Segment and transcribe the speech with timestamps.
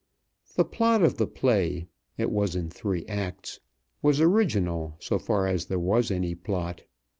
[0.55, 1.85] The plot of the play
[2.17, 3.59] it was in three acts
[4.01, 6.81] was original, so far as there was any plot.